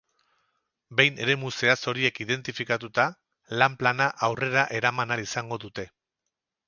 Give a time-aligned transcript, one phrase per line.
[0.99, 3.05] Behin eremu zehatz horiek identifikatuta,
[3.61, 5.87] lan-plana aurrera eraman ahal izango dute.